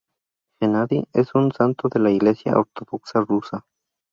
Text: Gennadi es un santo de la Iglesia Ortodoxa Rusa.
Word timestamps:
Gennadi 0.59 1.05
es 1.13 1.35
un 1.35 1.51
santo 1.51 1.87
de 1.87 1.99
la 1.99 2.09
Iglesia 2.09 2.57
Ortodoxa 2.57 3.19
Rusa. 3.21 3.67